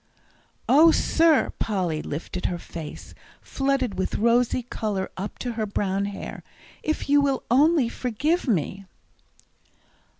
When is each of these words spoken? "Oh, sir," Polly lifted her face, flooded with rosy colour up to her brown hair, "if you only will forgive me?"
"Oh, 0.67 0.89
sir," 0.89 1.53
Polly 1.59 2.01
lifted 2.01 2.47
her 2.47 2.57
face, 2.57 3.13
flooded 3.39 3.99
with 3.99 4.15
rosy 4.15 4.63
colour 4.63 5.11
up 5.15 5.37
to 5.37 5.51
her 5.51 5.67
brown 5.67 6.05
hair, 6.05 6.41
"if 6.81 7.07
you 7.07 7.43
only 7.51 7.83
will 7.83 7.89
forgive 7.91 8.47
me?" 8.47 8.87